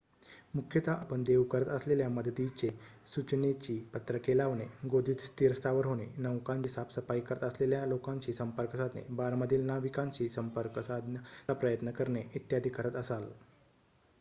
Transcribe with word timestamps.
मुख्यतः 0.55 0.91
आपण 0.93 1.23
देऊ 1.23 1.43
करत 1.47 1.67
असलेल्या 1.69 2.07
मदतीचे 2.09 2.69
सूचनेची 3.07 3.77
पत्रके 3.93 4.37
लावणे 4.37 4.65
गोदीत 4.89 5.21
स्थिरस्थावर 5.21 5.85
होणे 5.85 6.07
नौकांची 6.19 6.69
साफसफाई 6.69 7.19
करत 7.27 7.43
असलेल्यालोकांशी 7.43 8.33
संपर्क 8.33 8.75
साधणे 8.75 9.03
बारमधील 9.15 9.65
ना 9.65 9.77
विकांशी 9.81 10.29
संपर्क 10.31 10.79
साधण्याचाप्रयत्न 10.81 11.91
करणे 11.91 12.23
इत्यादि 12.35 12.69
करत 12.71 12.95
असाल 12.97 13.31